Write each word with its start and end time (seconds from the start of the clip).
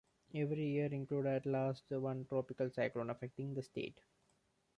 Every 0.33 0.65
year 0.65 0.87
included 0.91 1.45
at 1.45 1.45
least 1.45 1.91
one 1.91 2.25
tropical 2.25 2.71
cyclone 2.71 3.11
affecting 3.11 3.53
the 3.53 3.61
state. 3.61 3.99